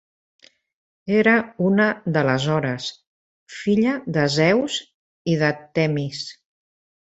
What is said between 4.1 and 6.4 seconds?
de Zeus i de Temis.